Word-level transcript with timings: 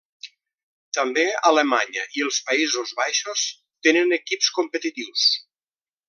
També 0.97 1.25
Alemanya 1.49 2.05
i 2.21 2.25
els 2.29 2.39
Països 2.49 2.93
Baixos 3.03 3.43
tenen 3.89 4.17
equips 4.21 4.49
competitius. 4.61 5.27